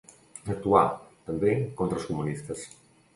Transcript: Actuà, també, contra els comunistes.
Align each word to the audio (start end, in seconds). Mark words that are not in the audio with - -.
Actuà, 0.53 0.79
també, 1.27 1.53
contra 1.83 1.99
els 2.01 2.09
comunistes. 2.13 2.65